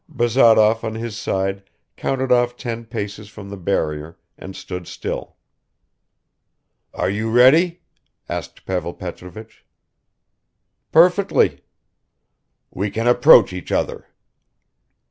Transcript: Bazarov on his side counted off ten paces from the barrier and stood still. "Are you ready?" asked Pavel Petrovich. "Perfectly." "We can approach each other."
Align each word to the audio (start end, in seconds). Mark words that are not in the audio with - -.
Bazarov 0.09 0.83
on 0.83 0.95
his 0.95 1.15
side 1.15 1.61
counted 1.95 2.31
off 2.31 2.57
ten 2.57 2.85
paces 2.85 3.29
from 3.29 3.49
the 3.51 3.55
barrier 3.55 4.17
and 4.35 4.55
stood 4.55 4.87
still. 4.87 5.35
"Are 6.91 7.07
you 7.07 7.29
ready?" 7.29 7.81
asked 8.27 8.65
Pavel 8.65 8.95
Petrovich. 8.95 9.63
"Perfectly." 10.91 11.61
"We 12.71 12.89
can 12.89 13.05
approach 13.07 13.53
each 13.53 13.71
other." 13.71 14.07